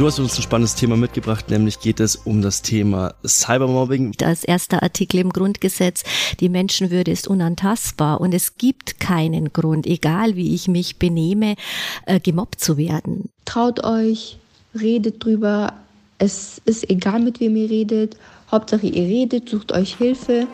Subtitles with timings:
[0.00, 4.14] Du hast uns ein spannendes Thema mitgebracht, nämlich geht es um das Thema Cybermobbing.
[4.16, 6.04] Das erste Artikel im Grundgesetz,
[6.40, 11.54] die Menschenwürde ist unantastbar und es gibt keinen Grund, egal wie ich mich benehme,
[12.06, 13.28] äh, gemobbt zu werden.
[13.44, 14.38] Traut euch,
[14.74, 15.74] redet drüber.
[16.16, 18.16] Es ist egal, mit wem ihr redet.
[18.50, 20.46] Hauptsache ihr redet, sucht euch Hilfe.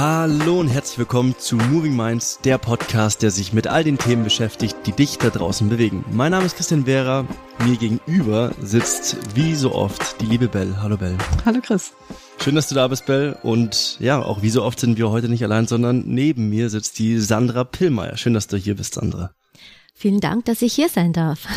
[0.00, 4.22] Hallo und herzlich willkommen zu Moving Minds, der Podcast, der sich mit all den Themen
[4.22, 6.04] beschäftigt, die dich da draußen bewegen.
[6.12, 7.26] Mein Name ist Christian Vera,
[7.66, 10.76] mir gegenüber sitzt wie so oft die liebe Bell.
[10.80, 11.18] Hallo Bell.
[11.44, 11.94] Hallo Chris.
[12.40, 13.38] Schön, dass du da bist, Bell.
[13.42, 17.00] Und ja, auch wie so oft sind wir heute nicht allein, sondern neben mir sitzt
[17.00, 18.16] die Sandra Pillmeier.
[18.16, 19.32] Schön, dass du hier bist, Sandra.
[19.94, 21.48] Vielen Dank, dass ich hier sein darf.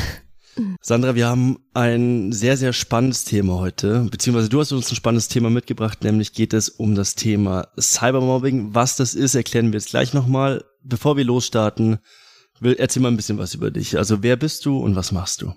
[0.81, 5.27] Sandra, wir haben ein sehr, sehr spannendes Thema heute, beziehungsweise du hast uns ein spannendes
[5.27, 8.73] Thema mitgebracht, nämlich geht es um das Thema Cybermobbing.
[8.73, 10.63] Was das ist, erklären wir jetzt gleich nochmal.
[10.83, 11.99] Bevor wir losstarten,
[12.61, 13.97] erzähl mal ein bisschen was über dich.
[13.97, 15.53] Also wer bist du und was machst du?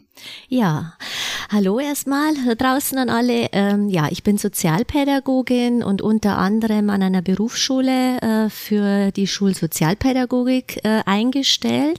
[0.48, 0.94] Ja,
[1.50, 3.48] hallo erstmal draußen an alle.
[3.52, 10.84] Ähm, ja, ich bin Sozialpädagogin und unter anderem an einer Berufsschule äh, für die Schulsozialpädagogik
[10.84, 11.98] äh, eingestellt.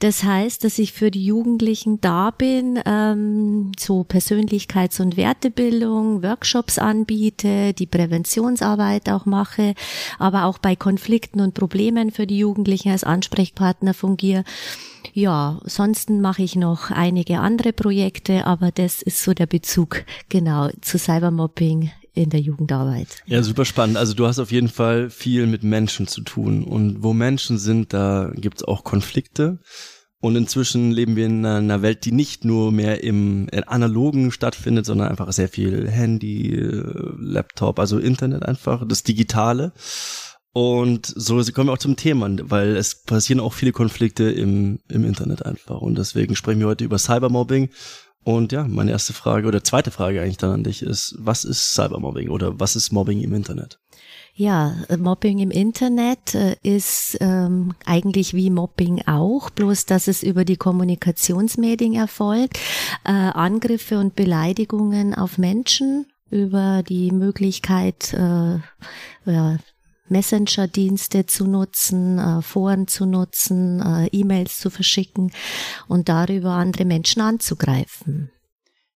[0.00, 6.78] Das heißt, dass ich für die Jugendlichen da bin, ähm, so Persönlichkeits- und Wertebildung, Workshops
[6.78, 9.74] anbiete, die Präventionsarbeit auch mache,
[10.18, 14.44] aber auch bei Konflikten und Problemen für die Jugendlichen als Ansprechpartner fungiere.
[15.16, 20.68] Ja, sonst mache ich noch einige andere Projekte, aber das ist so der Bezug genau
[20.82, 23.08] zu Cybermobbing in der Jugendarbeit.
[23.24, 23.96] Ja, super spannend.
[23.96, 26.64] Also du hast auf jeden Fall viel mit Menschen zu tun.
[26.64, 29.58] Und wo Menschen sind, da gibt's auch Konflikte.
[30.20, 35.08] Und inzwischen leben wir in einer Welt, die nicht nur mehr im analogen stattfindet, sondern
[35.08, 36.82] einfach sehr viel Handy, äh,
[37.18, 39.72] Laptop, also Internet einfach, das Digitale.
[40.56, 45.04] Und so kommen wir auch zum Thema, weil es passieren auch viele Konflikte im, im
[45.04, 45.82] Internet einfach.
[45.82, 47.68] Und deswegen sprechen wir heute über Cybermobbing.
[48.24, 51.74] Und ja, meine erste Frage oder zweite Frage eigentlich dann an dich ist, was ist
[51.74, 53.78] Cybermobbing oder was ist Mobbing im Internet?
[54.34, 60.46] Ja, Mobbing im Internet äh, ist ähm, eigentlich wie Mobbing auch, bloß dass es über
[60.46, 62.58] die Kommunikationsmedien erfolgt.
[63.04, 68.56] Äh, Angriffe und Beleidigungen auf Menschen über die Möglichkeit, äh,
[69.26, 69.58] ja,
[70.08, 75.32] Messenger-Dienste zu nutzen, äh, Foren zu nutzen, äh, E-Mails zu verschicken
[75.88, 78.30] und darüber andere Menschen anzugreifen.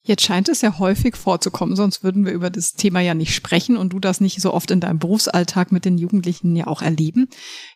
[0.02, 3.78] Jetzt scheint es ja häufig vorzukommen, sonst würden wir über das Thema ja nicht sprechen
[3.78, 7.28] und du das nicht so oft in deinem Berufsalltag mit den Jugendlichen ja auch erleben.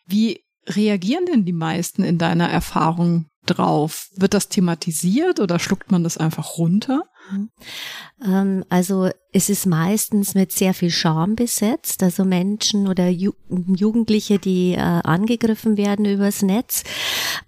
[0.06, 4.08] Wie reagieren denn die meisten in deiner Erfahrung drauf?
[4.16, 7.02] Wird das thematisiert oder schluckt man das einfach runter?
[8.24, 12.04] Ähm, also es ist meistens mit sehr viel Scham besetzt.
[12.04, 16.84] Also Menschen oder Ju Jugendliche, die äh, angegriffen werden übers Netz,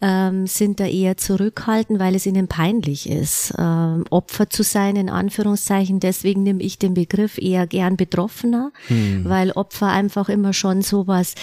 [0.01, 5.09] ähm, sind da eher zurückhaltend, weil es ihnen peinlich ist, ähm, Opfer zu sein, in
[5.09, 6.01] Anführungszeichen.
[6.01, 9.25] Deswegen nehme ich den Begriff eher gern Betroffener, hm.
[9.25, 11.35] weil Opfer einfach immer schon sowas,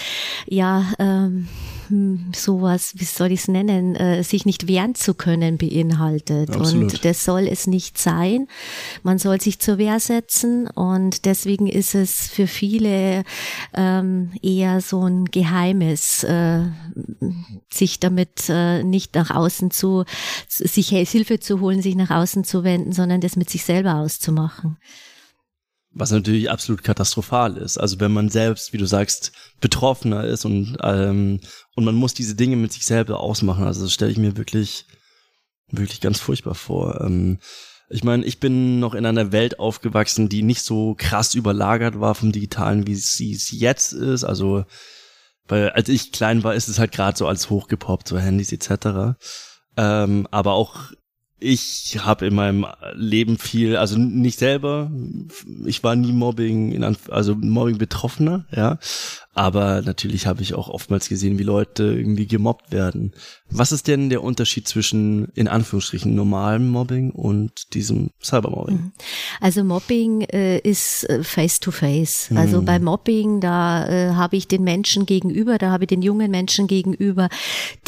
[0.46, 1.48] ja, ähm,
[1.88, 6.50] hm, sowas, wie soll ich es nennen, äh, sich nicht wehren zu können beinhaltet.
[6.50, 6.92] Absolut.
[6.92, 8.48] Und das soll es nicht sein.
[9.02, 13.24] Man soll sich zur Wehr setzen und deswegen ist es für viele
[13.74, 16.62] ähm, eher so ein Geheimes, äh,
[17.72, 20.04] sich damit äh, nicht nach außen zu,
[20.48, 24.78] sich Hilfe zu holen, sich nach außen zu wenden, sondern das mit sich selber auszumachen.
[25.90, 27.78] Was natürlich absolut katastrophal ist.
[27.78, 29.30] Also wenn man selbst, wie du sagst,
[29.60, 31.40] betroffener ist und, ähm,
[31.76, 33.64] und man muss diese Dinge mit sich selber ausmachen.
[33.64, 34.86] Also das stelle ich mir wirklich,
[35.70, 37.00] wirklich ganz furchtbar vor.
[37.00, 37.38] Ähm,
[37.94, 42.16] ich meine, ich bin noch in einer Welt aufgewachsen, die nicht so krass überlagert war
[42.16, 44.24] vom Digitalen, wie sie es jetzt ist.
[44.24, 44.64] Also,
[45.46, 49.16] weil als ich klein war, ist es halt gerade so als hochgepoppt, so Handys etc.
[49.76, 50.90] Ähm, aber auch
[51.44, 54.90] ich habe in meinem Leben viel, also nicht selber,
[55.66, 58.78] ich war nie Mobbing, in Anf also Mobbing Betroffener, ja,
[59.34, 63.12] aber natürlich habe ich auch oftmals gesehen, wie Leute irgendwie gemobbt werden.
[63.50, 68.76] Was ist denn der Unterschied zwischen, in Anführungsstrichen, normalem Mobbing und diesem Cybermobbing?
[68.76, 68.92] Mhm.
[69.40, 72.30] Also Mobbing äh, ist face to face.
[72.30, 72.36] Mhm.
[72.36, 76.30] Also bei Mobbing, da äh, habe ich den Menschen gegenüber, da habe ich den jungen
[76.30, 77.28] Menschen gegenüber,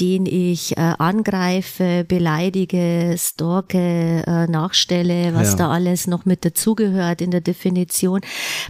[0.01, 3.46] den ich äh, angreife, beleidige, stalke,
[4.27, 5.57] äh, nachstelle, was ja.
[5.57, 8.21] da alles noch mit dazugehört in der Definition.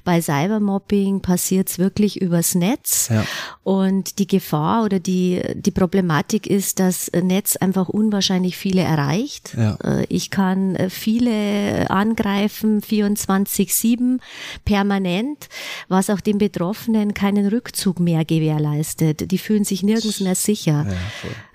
[0.04, 3.08] Bei Cybermobbing passiert es wirklich übers Netz.
[3.10, 3.24] Ja.
[3.62, 9.56] Und die Gefahr oder die, die Problematik ist, dass Netz einfach unwahrscheinlich viele erreicht.
[9.56, 9.76] Ja.
[9.82, 14.18] Äh, ich kann viele angreifen, 24-7
[14.64, 15.48] permanent,
[15.88, 19.30] was auch den Betroffenen keinen Rückzug mehr gewährleistet.
[19.30, 20.86] Die fühlen sich nirgends mehr sicher.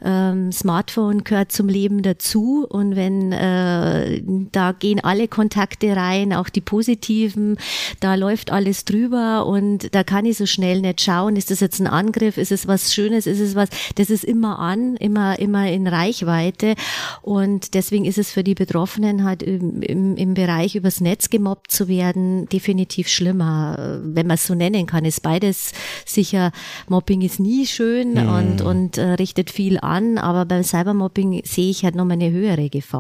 [0.03, 4.21] Ähm, Smartphone gehört zum Leben dazu und wenn äh,
[4.51, 7.57] da gehen alle Kontakte rein, auch die positiven,
[7.99, 11.79] da läuft alles drüber und da kann ich so schnell nicht schauen, ist das jetzt
[11.79, 15.69] ein Angriff, ist es was Schönes, ist es was, das ist immer an, immer, immer
[15.69, 16.75] in Reichweite.
[17.21, 21.71] Und deswegen ist es für die Betroffenen halt im, im, im Bereich übers Netz gemobbt
[21.71, 25.71] zu werden definitiv schlimmer, wenn man es so nennen kann, ist beides
[26.05, 26.51] sicher,
[26.87, 28.29] Mobbing ist nie schön mhm.
[28.29, 32.69] und, und äh, richtet viel an, aber beim Cybermobbing sehe ich halt nochmal eine höhere
[32.69, 32.90] Gefahr.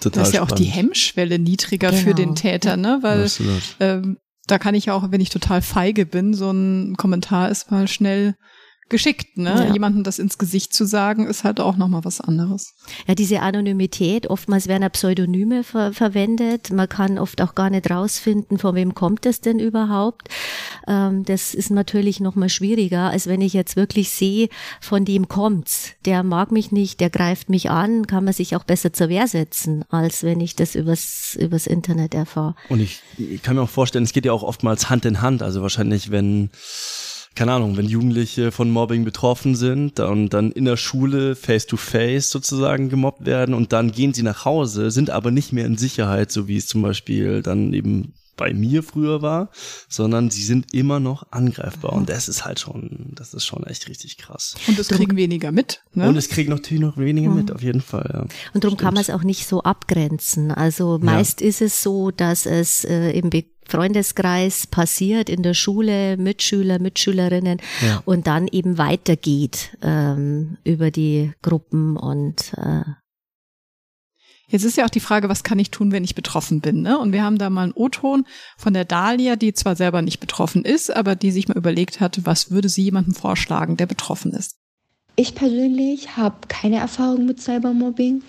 [0.00, 2.02] Total da ist ja auch die Hemmschwelle niedriger genau.
[2.02, 2.98] für den Täter, ne?
[3.02, 3.28] Weil
[3.80, 7.88] ähm, da kann ich auch, wenn ich total feige bin, so ein Kommentar ist mal
[7.88, 8.34] schnell
[8.88, 9.66] geschickt, ne?
[9.66, 9.72] Ja.
[9.72, 12.74] Jemandem das ins Gesicht zu sagen, ist halt auch nochmal was anderes.
[13.06, 16.70] Ja, diese Anonymität, oftmals werden Pseudonyme ver verwendet.
[16.70, 20.28] Man kann oft auch gar nicht rausfinden, von wem kommt es denn überhaupt.
[20.88, 24.48] Ähm, das ist natürlich nochmal schwieriger, als wenn ich jetzt wirklich sehe,
[24.80, 25.90] von dem kommt's.
[26.04, 29.28] Der mag mich nicht, der greift mich an, kann man sich auch besser zur Wehr
[29.28, 32.54] setzen, als wenn ich das übers, übers Internet erfahre.
[32.70, 35.42] Und ich, ich kann mir auch vorstellen, es geht ja auch oftmals Hand in Hand.
[35.42, 36.50] Also wahrscheinlich, wenn
[37.34, 41.76] keine Ahnung, wenn Jugendliche von Mobbing betroffen sind und dann in der Schule face to
[41.76, 45.76] face sozusagen gemobbt werden und dann gehen sie nach Hause, sind aber nicht mehr in
[45.76, 49.50] Sicherheit, so wie es zum Beispiel dann eben bei mir früher war,
[49.90, 51.92] sondern sie sind immer noch angreifbar.
[51.92, 54.54] Und das ist halt schon, das ist schon echt richtig krass.
[54.66, 55.82] Und es kriegen weniger mit.
[55.92, 56.08] Ne?
[56.08, 58.10] Und es kriegen natürlich noch weniger mit, auf jeden Fall.
[58.14, 58.26] Ja.
[58.54, 60.50] Und darum kann man es auch nicht so abgrenzen.
[60.50, 61.48] Also meist ja.
[61.48, 67.60] ist es so, dass es äh, im Be Freundeskreis passiert in der Schule, Mitschüler, Mitschülerinnen
[67.86, 68.02] ja.
[68.06, 72.82] und dann eben weitergeht ähm, über die Gruppen und äh,
[74.50, 76.80] Jetzt ist ja auch die Frage, was kann ich tun, wenn ich betroffen bin?
[76.80, 76.98] Ne?
[76.98, 78.24] Und wir haben da mal einen O-Ton
[78.56, 82.24] von der Dahlia, die zwar selber nicht betroffen ist, aber die sich mal überlegt hat,
[82.24, 84.56] was würde sie jemandem vorschlagen, der betroffen ist?
[85.16, 88.22] Ich persönlich habe keine Erfahrung mit Cybermobbing.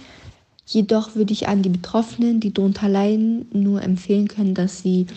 [0.66, 5.08] Jedoch würde ich an die Betroffenen, die darunter leiden, nur empfehlen können, dass sie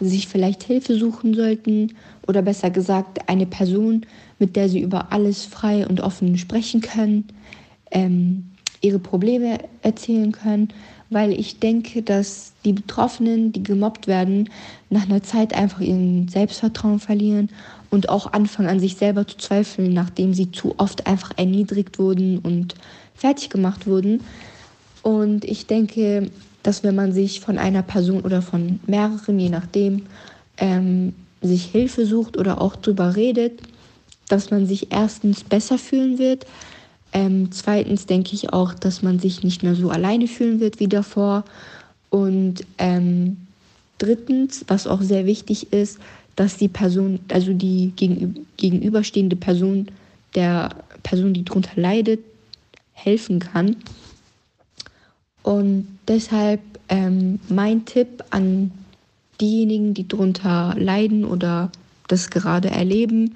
[0.00, 1.94] sich vielleicht Hilfe suchen sollten
[2.26, 4.06] oder besser gesagt eine Person,
[4.38, 7.28] mit der sie über alles frei und offen sprechen können.
[7.90, 8.50] Ähm,
[8.80, 10.68] ihre Probleme erzählen können,
[11.10, 14.50] weil ich denke, dass die Betroffenen, die gemobbt werden,
[14.90, 17.48] nach einer Zeit einfach ihren Selbstvertrauen verlieren
[17.90, 22.38] und auch anfangen an sich selber zu zweifeln, nachdem sie zu oft einfach erniedrigt wurden
[22.38, 22.74] und
[23.14, 24.20] fertig gemacht wurden.
[25.02, 26.30] Und ich denke,
[26.62, 30.02] dass wenn man sich von einer Person oder von mehreren, je nachdem,
[30.58, 33.60] ähm, sich Hilfe sucht oder auch drüber redet,
[34.28, 36.46] dass man sich erstens besser fühlen wird,
[37.12, 40.88] ähm, zweitens denke ich auch, dass man sich nicht mehr so alleine fühlen wird wie
[40.88, 41.44] davor.
[42.10, 43.36] Und ähm,
[43.98, 45.98] drittens, was auch sehr wichtig ist,
[46.36, 47.92] dass die Person, also die
[48.56, 49.88] gegenüberstehende Person
[50.34, 50.70] der
[51.02, 52.20] Person, die darunter leidet,
[52.92, 53.76] helfen kann.
[55.42, 58.70] Und deshalb ähm, mein Tipp an
[59.40, 61.70] diejenigen, die darunter leiden oder
[62.08, 63.34] das gerade erleben,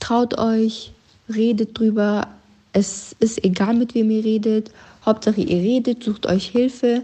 [0.00, 0.92] traut euch,
[1.32, 2.28] redet drüber,
[2.72, 4.70] es ist egal, mit wem ihr redet.
[5.04, 7.02] Hauptsache, ihr redet, sucht euch Hilfe.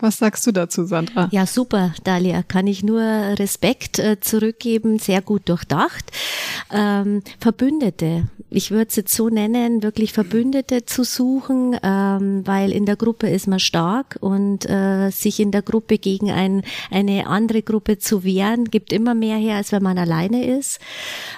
[0.00, 1.28] Was sagst du dazu, Sandra?
[1.32, 2.44] Ja, super, Dalia.
[2.44, 5.00] Kann ich nur Respekt äh, zurückgeben.
[5.00, 6.12] Sehr gut durchdacht.
[6.72, 8.28] Ähm, Verbündete.
[8.48, 13.28] Ich würde es jetzt so nennen, wirklich Verbündete zu suchen, ähm, weil in der Gruppe
[13.28, 18.24] ist man stark und äh, sich in der Gruppe gegen ein, eine andere Gruppe zu
[18.24, 20.78] wehren, gibt immer mehr her, als wenn man alleine ist.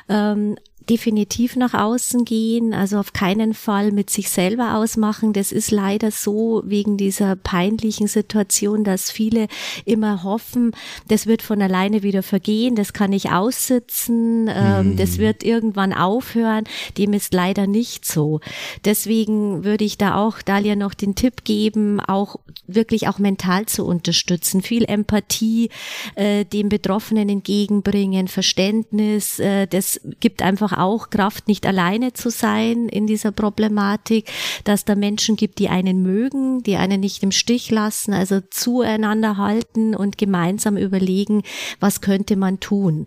[0.08, 0.56] Ähm,
[0.90, 5.32] definitiv nach außen gehen, also auf keinen Fall mit sich selber ausmachen.
[5.32, 9.46] Das ist leider so wegen dieser peinlichen Situation, dass viele
[9.84, 10.72] immer hoffen,
[11.06, 14.96] das wird von alleine wieder vergehen, das kann ich aussitzen, ähm, mhm.
[14.96, 16.64] das wird irgendwann aufhören.
[16.98, 18.40] Dem ist leider nicht so.
[18.84, 23.86] Deswegen würde ich da auch Dalia noch den Tipp geben, auch wirklich auch mental zu
[23.86, 25.70] unterstützen, viel Empathie
[26.16, 32.88] äh, dem Betroffenen entgegenbringen, Verständnis, äh, das gibt einfach auch Kraft, nicht alleine zu sein
[32.88, 34.30] in dieser Problematik,
[34.64, 39.36] dass da Menschen gibt, die einen mögen, die einen nicht im Stich lassen, also zueinander
[39.36, 41.42] halten und gemeinsam überlegen,
[41.78, 43.06] was könnte man tun.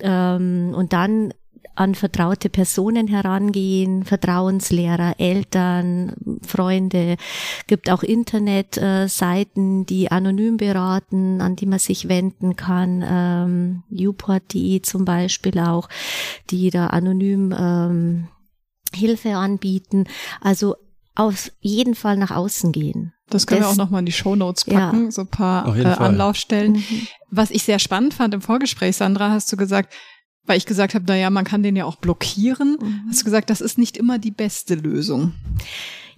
[0.00, 1.32] Ähm, und dann
[1.78, 6.12] an vertraute Personen herangehen, Vertrauenslehrer, Eltern,
[6.44, 7.16] Freunde,
[7.68, 15.04] gibt auch Internetseiten, die anonym beraten, an die man sich wenden kann, ähm, Uport.de zum
[15.04, 15.88] Beispiel auch,
[16.50, 18.28] die da anonym ähm,
[18.92, 20.06] Hilfe anbieten.
[20.40, 20.74] Also
[21.14, 23.12] auf jeden Fall nach außen gehen.
[23.30, 25.10] Das können das, wir auch nochmal in die Show Notes packen, ja.
[25.10, 26.72] so ein paar äh, Anlaufstellen.
[26.72, 27.06] Mhm.
[27.30, 29.94] Was ich sehr spannend fand im Vorgespräch, Sandra, hast du gesagt,
[30.48, 32.78] weil ich gesagt habe, naja, man kann den ja auch blockieren.
[32.80, 33.02] Mhm.
[33.08, 35.32] Hast du gesagt, das ist nicht immer die beste Lösung.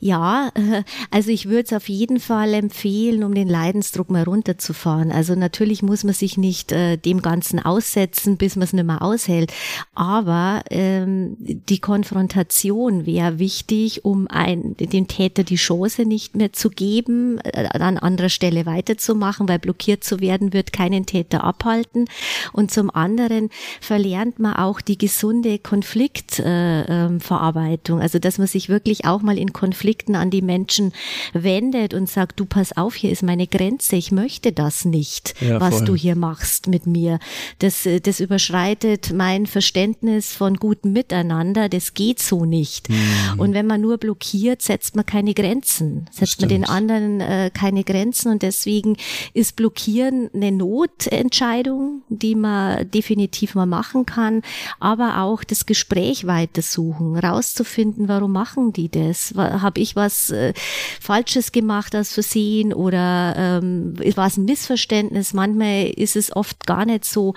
[0.01, 0.51] Ja,
[1.11, 5.13] also ich würde es auf jeden Fall empfehlen, um den Leidensdruck mal runterzufahren.
[5.13, 9.03] Also natürlich muss man sich nicht äh, dem Ganzen aussetzen, bis man es nicht mehr
[9.03, 9.53] aushält.
[9.95, 16.71] Aber ähm, die Konfrontation wäre wichtig, um ein, dem Täter die Chance nicht mehr zu
[16.71, 22.07] geben, äh, an anderer Stelle weiterzumachen, weil blockiert zu werden wird keinen Täter abhalten.
[22.55, 23.51] Und zum anderen
[23.83, 27.99] verlernt man auch die gesunde Konfliktverarbeitung.
[27.99, 30.93] Äh, ähm, also dass man sich wirklich auch mal in Konflikt Konflikten an die Menschen
[31.33, 35.61] wendet und sagt, du pass auf, hier ist meine Grenze, ich möchte das nicht, ja,
[35.61, 37.19] was du hier machst mit mir.
[37.59, 42.89] Das, äh, das überschreitet mein Verständnis von gutem Miteinander, das geht so nicht.
[42.89, 43.41] Mhm.
[43.41, 47.83] Und wenn man nur blockiert, setzt man keine Grenzen, setzt man den anderen äh, keine
[47.83, 48.97] Grenzen und deswegen
[49.35, 54.43] ist Blockieren eine Notentscheidung, die man definitiv mal machen kann,
[54.79, 59.35] aber auch das Gespräch weitersuchen, rauszufinden, warum machen die das?
[59.37, 60.53] Habe ich was äh,
[61.01, 65.33] Falsches gemacht aus Versehen oder ähm, war es ein Missverständnis?
[65.33, 67.35] Manchmal ist es oft gar nicht so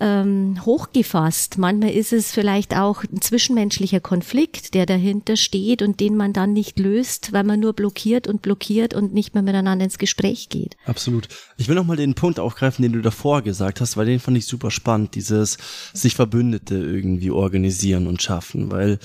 [0.00, 1.58] ähm, hochgefasst.
[1.58, 6.52] Manchmal ist es vielleicht auch ein zwischenmenschlicher Konflikt, der dahinter steht und den man dann
[6.52, 10.76] nicht löst, weil man nur blockiert und blockiert und nicht mehr miteinander ins Gespräch geht.
[10.86, 11.28] Absolut.
[11.56, 14.36] Ich will noch mal den Punkt aufgreifen, den du davor gesagt hast, weil den fand
[14.36, 15.58] ich super spannend, dieses
[15.92, 18.98] sich Verbündete irgendwie organisieren und schaffen, weil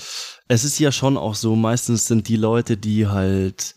[0.48, 3.74] es ist ja schon auch so, meistens sind die Leute, die halt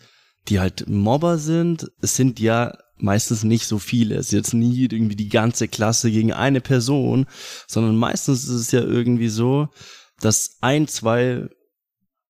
[0.50, 4.16] die halt Mobber sind, es sind ja meistens nicht so viele.
[4.16, 7.26] Es ist jetzt nie irgendwie die ganze Klasse gegen eine Person,
[7.68, 9.68] sondern meistens ist es ja irgendwie so,
[10.20, 11.48] dass ein, zwei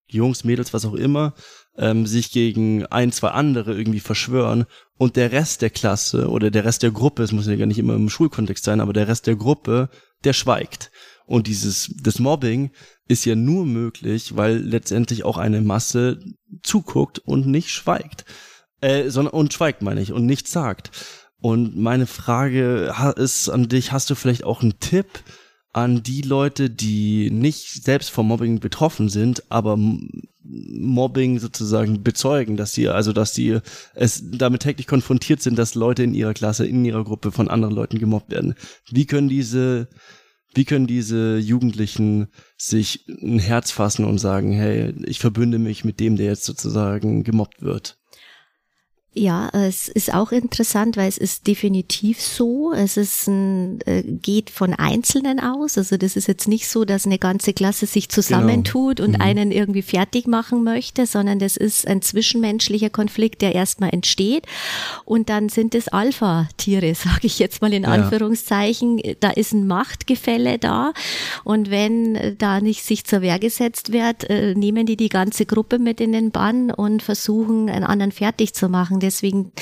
[0.10, 1.34] Jungs, Mädels, was auch immer,
[1.78, 4.66] ähm, sich gegen ein, zwei andere irgendwie verschwören
[4.98, 7.78] und der Rest der Klasse oder der Rest der Gruppe, es muss ja gar nicht
[7.78, 9.90] immer im Schulkontext sein, aber der Rest der Gruppe,
[10.24, 10.92] der schweigt.
[11.28, 12.72] Und dieses, das Mobbing
[13.08, 16.20] ist ja nur möglich, weil letztendlich auch eine Masse
[16.64, 18.26] zuguckt und nicht schweigt
[18.82, 20.92] äh, sondern und schweigt, meine ich, und nichts sagt.
[21.40, 25.08] Und meine Frage ist an dich, hast du vielleicht auch einen Tipp
[25.74, 29.78] an die Leute, die nicht selbst vom Mobbing betroffen sind, aber
[30.44, 33.60] Mobbing sozusagen bezeugen, dass sie, also dass sie
[33.94, 37.76] es damit täglich konfrontiert sind, dass Leute in ihrer Klasse, in ihrer Gruppe von anderen
[37.76, 38.56] Leuten gemobbt werden.
[38.90, 39.90] Wie können diese,
[40.58, 46.00] wie können diese Jugendlichen sich ein Herz fassen und sagen, hey, ich verbünde mich mit
[46.00, 48.00] dem, der jetzt sozusagen gemobbt wird?
[49.18, 52.72] Ja, es ist auch interessant, weil es ist definitiv so.
[52.72, 55.76] Es ist ein, äh, geht von Einzelnen aus.
[55.80, 59.08] Also das ist jetzt nicht so, dass eine ganze Klasse sich zusammentut genau.
[59.08, 59.22] und mhm.
[59.22, 64.46] einen irgendwie fertig machen möchte, sondern das ist ein zwischenmenschlicher Konflikt, der erstmal entsteht.
[65.04, 67.90] Und dann sind es Alpha-Tiere, sage ich jetzt mal in ja.
[67.90, 69.02] Anführungszeichen.
[69.20, 70.94] Da ist ein Machtgefälle da.
[71.44, 75.80] Und wenn da nicht sich zur Wehr gesetzt wird, äh, nehmen die die ganze Gruppe
[75.80, 79.54] mit in den Bann und versuchen, einen anderen fertig zu machen Deswegen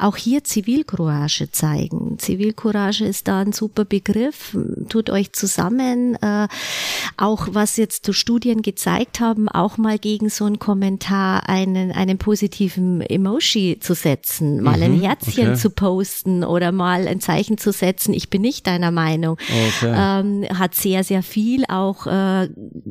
[0.00, 2.18] auch hier Zivilcourage zeigen.
[2.18, 4.56] Zivilcourage ist da ein super Begriff.
[4.88, 6.16] Tut euch zusammen.
[6.16, 6.48] Äh,
[7.16, 13.00] auch was jetzt Studien gezeigt haben, auch mal gegen so einen Kommentar einen, einen positiven
[13.00, 15.56] Emoji zu setzen, mal mhm, ein Herzchen okay.
[15.56, 19.36] zu posten oder mal ein Zeichen zu setzen, ich bin nicht deiner Meinung,
[19.78, 19.94] okay.
[19.94, 22.48] ähm, hat sehr, sehr viel auch äh,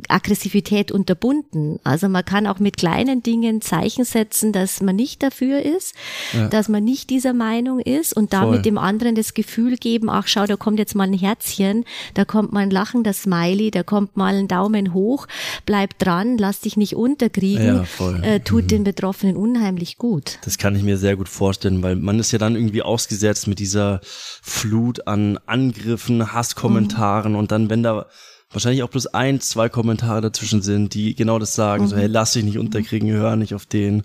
[0.08, 1.80] Aggressivität unterbunden.
[1.84, 5.96] Also man kann auch mit kleinen Dingen Zeichen setzen, dass man nicht dafür ist
[6.34, 6.48] ja.
[6.48, 10.46] dass man nicht dieser Meinung ist und damit dem anderen das Gefühl geben, ach schau,
[10.46, 14.18] da kommt jetzt mal ein Herzchen, da kommt mal ein Lachen, das Smiley, da kommt
[14.18, 15.28] mal ein Daumen hoch,
[15.66, 18.68] bleib dran, lass dich nicht unterkriegen, ja, äh, tut mhm.
[18.68, 20.40] den Betroffenen unheimlich gut.
[20.44, 23.60] Das kann ich mir sehr gut vorstellen, weil man ist ja dann irgendwie ausgesetzt mit
[23.60, 27.40] dieser Flut an Angriffen, Hasskommentaren mhm.
[27.40, 28.08] und dann, wenn da
[28.52, 31.88] wahrscheinlich auch bloß ein, zwei Kommentare dazwischen sind, die genau das sagen, mhm.
[31.90, 34.04] so hey, lass dich nicht unterkriegen, hör nicht auf den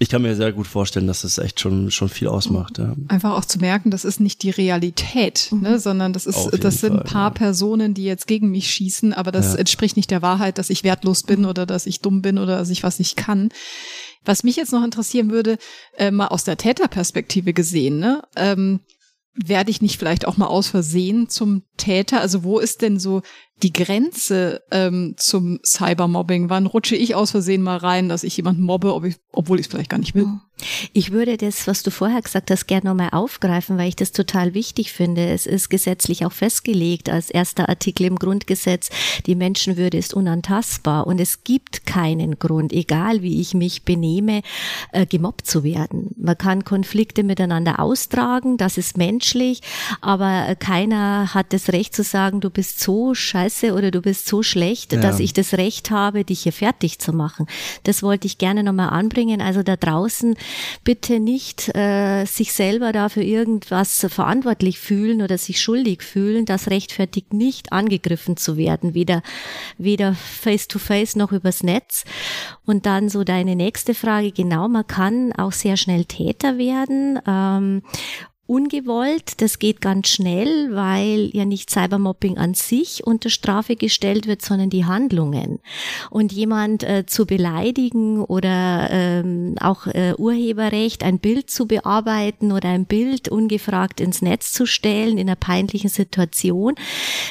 [0.00, 2.78] ich kann mir sehr gut vorstellen, dass das echt schon schon viel ausmacht.
[2.78, 2.94] Ja.
[3.08, 5.62] Einfach auch zu merken, das ist nicht die Realität, mhm.
[5.62, 7.34] ne, sondern das ist das sind ein paar ja.
[7.34, 9.58] Personen, die jetzt gegen mich schießen, aber das ja.
[9.58, 12.70] entspricht nicht der Wahrheit, dass ich wertlos bin oder dass ich dumm bin oder dass
[12.70, 13.48] ich was nicht kann.
[14.24, 15.58] Was mich jetzt noch interessieren würde,
[15.96, 18.22] äh, mal aus der Täterperspektive gesehen, ne?
[18.36, 18.80] Ähm,
[19.34, 22.20] werde ich nicht vielleicht auch mal aus Versehen zum Täter?
[22.20, 23.22] Also wo ist denn so
[23.62, 26.50] die Grenze ähm, zum Cybermobbing?
[26.50, 29.66] Wann rutsche ich aus Versehen mal rein, dass ich jemanden mobbe, ob ich, obwohl ich
[29.66, 30.26] es vielleicht gar nicht will?
[30.92, 34.54] Ich würde das, was du vorher gesagt hast, gerne nochmal aufgreifen, weil ich das total
[34.54, 35.28] wichtig finde.
[35.28, 38.90] Es ist gesetzlich auch festgelegt als erster Artikel im Grundgesetz,
[39.26, 44.42] die Menschenwürde ist unantastbar und es gibt keinen Grund, egal wie ich mich benehme,
[44.92, 46.14] äh, gemobbt zu werden.
[46.16, 49.60] Man kann Konflikte miteinander austragen, das ist menschlich,
[50.00, 54.42] aber keiner hat das Recht zu sagen, du bist so scheiße oder du bist so
[54.42, 55.00] schlecht, ja.
[55.00, 57.46] dass ich das Recht habe, dich hier fertig zu machen.
[57.84, 59.40] Das wollte ich gerne nochmal anbringen.
[59.40, 60.36] Also da draußen
[60.84, 66.44] bitte nicht äh, sich selber dafür irgendwas verantwortlich fühlen oder sich schuldig fühlen.
[66.44, 69.22] Das rechtfertigt nicht angegriffen zu werden, weder,
[69.76, 72.04] weder face to face noch übers Netz.
[72.64, 77.20] Und dann so deine nächste Frage, genau, man kann auch sehr schnell Täter werden.
[77.26, 77.82] Ähm,
[78.48, 79.42] ungewollt.
[79.42, 84.70] Das geht ganz schnell, weil ja nicht Cybermobbing an sich unter Strafe gestellt wird, sondern
[84.70, 85.60] die Handlungen.
[86.08, 92.70] Und jemand äh, zu beleidigen oder ähm, auch äh, Urheberrecht, ein Bild zu bearbeiten oder
[92.70, 96.74] ein Bild ungefragt ins Netz zu stellen in einer peinlichen Situation,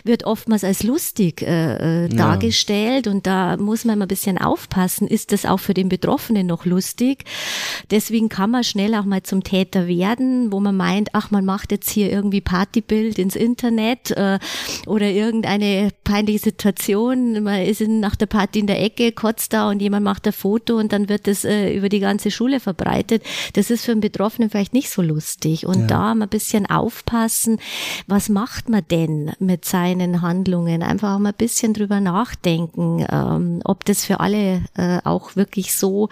[0.04, 3.08] wird oftmals als lustig äh, äh, dargestellt.
[3.08, 6.66] Und da muss man mal ein bisschen aufpassen, ist das auch für den Betroffenen noch
[6.66, 7.26] lustig?
[7.90, 11.72] Deswegen kann man schnell auch mal zum Täter werden, wo man meint, ach, man macht
[11.72, 14.40] jetzt hier irgendwie Partybild ins Internet äh,
[14.86, 19.70] oder irgendeine peinliche Situation, man ist in, nach der Party in der Ecke, kotzt da
[19.70, 23.24] und jemand macht ein Foto und dann wird das äh, über die ganze Schule verbreitet.
[23.54, 25.66] Das ist für einen Betroffenen vielleicht nicht so lustig.
[25.66, 25.88] Und ja.
[25.88, 27.60] da mal ein bisschen aufpassen,
[28.08, 30.84] was macht man denn mit seinen Handlungen?
[30.84, 35.76] Einfach auch mal ein bisschen drüber nachdenken, ähm, ob das für alle äh, auch wirklich
[35.76, 36.10] so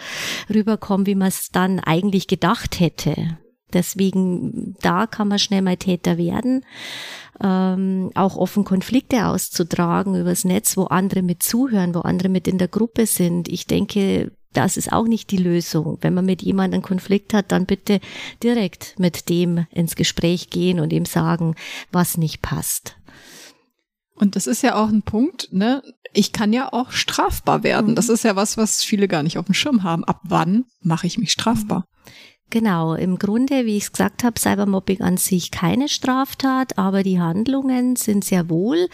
[0.53, 3.37] rüberkommt, wie man es dann eigentlich gedacht hätte.
[3.73, 6.63] Deswegen, da kann man schnell mal Täter werden.
[7.41, 12.57] Ähm, auch offen Konflikte auszutragen übers Netz, wo andere mit zuhören, wo andere mit in
[12.57, 13.49] der Gruppe sind.
[13.49, 15.97] Ich denke, das ist auch nicht die Lösung.
[16.01, 17.99] Wenn man mit jemandem einen Konflikt hat, dann bitte
[18.41, 21.55] direkt mit dem ins Gespräch gehen und ihm sagen,
[21.91, 22.95] was nicht passt.
[24.15, 25.83] Und das ist ja auch ein Punkt, ne?
[26.13, 27.95] Ich kann ja auch strafbar werden.
[27.95, 30.05] Das ist ja was, was viele gar nicht auf dem Schirm haben.
[30.05, 31.83] Ab wann mache ich mich strafbar?
[32.55, 37.19] Genau, im Grunde, wie ich es gesagt habe, Cybermobbing an sich keine Straftat, aber die
[37.19, 38.87] Handlungen sind sehr wohl.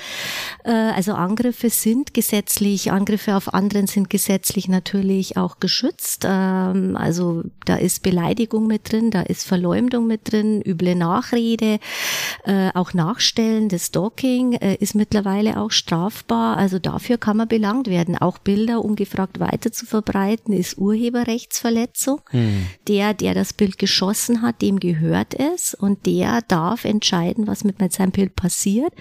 [0.64, 6.26] Äh, also Angriffe sind gesetzlich, Angriffe auf anderen sind gesetzlich natürlich auch geschützt.
[6.28, 11.78] Ähm, also da ist Beleidigung mit drin, da ist Verleumdung mit drin, üble Nachrede,
[12.46, 16.58] äh, auch Nachstellen, das Stalking äh, ist mittlerweile auch strafbar.
[16.58, 18.18] Also dafür kann man belangt werden.
[18.18, 22.22] Auch Bilder ungefragt weiter zu verbreiten, ist Urheberrechtsverletzung.
[22.32, 22.66] Hm.
[22.88, 27.78] Der, der das Bild geschossen hat, dem gehört es und der darf entscheiden, was mit
[27.94, 28.94] seinem Bild passiert.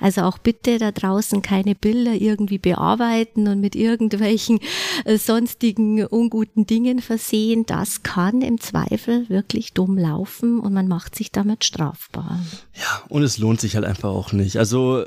[0.00, 4.60] Also auch bitte da draußen keine Bilder irgendwie bearbeiten und mit irgendwelchen
[5.04, 7.64] äh, sonstigen unguten Dingen versehen.
[7.66, 12.40] Das kann im Zweifel wirklich dumm laufen und man macht sich damit strafbar.
[12.74, 14.56] Ja, und es lohnt sich halt einfach auch nicht.
[14.56, 15.04] Also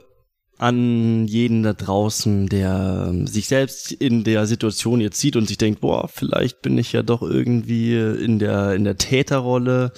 [0.58, 5.58] an jeden da draußen, der ähm, sich selbst in der Situation jetzt sieht und sich
[5.58, 9.91] denkt, boah, vielleicht bin ich ja doch irgendwie in der, in der Täterrolle.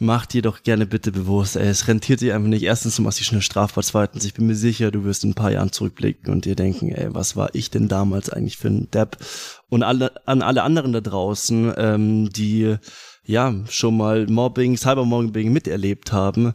[0.00, 2.64] Macht dir doch gerne bitte bewusst, ey, es rentiert sich einfach nicht.
[2.64, 3.84] Erstens, du machst dich schnell strafbar.
[3.84, 6.88] Zweitens, ich bin mir sicher, du wirst in ein paar Jahren zurückblicken und dir denken,
[6.88, 9.18] ey, was war ich denn damals eigentlich für ein Depp?
[9.68, 12.74] Und alle, an alle anderen da draußen, ähm, die,
[13.24, 16.54] ja, schon mal Mobbing, Cybermobbing miterlebt haben,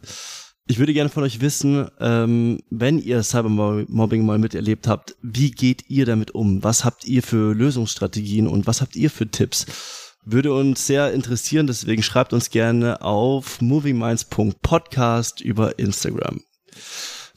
[0.70, 5.84] ich würde gerne von euch wissen, ähm, wenn ihr Cybermobbing mal miterlebt habt, wie geht
[5.88, 6.62] ihr damit um?
[6.62, 9.66] Was habt ihr für Lösungsstrategien und was habt ihr für Tipps?
[10.24, 16.40] Würde uns sehr interessieren, deswegen schreibt uns gerne auf movieminds.podcast über Instagram.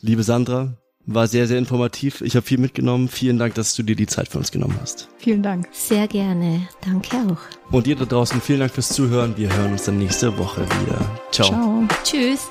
[0.02, 2.22] Liebe Sandra, war sehr, sehr informativ.
[2.22, 3.08] Ich habe viel mitgenommen.
[3.10, 5.10] Vielen Dank, dass du dir die Zeit für uns genommen hast.
[5.17, 5.67] Vielen Dank.
[5.72, 6.67] Sehr gerne.
[6.84, 7.72] Danke auch.
[7.72, 9.36] Und ihr da draußen, vielen Dank fürs Zuhören.
[9.38, 11.19] Wir hören uns dann nächste Woche wieder.
[11.32, 11.48] Ciao.
[11.48, 11.88] Ciao.
[12.04, 12.50] Tschüss.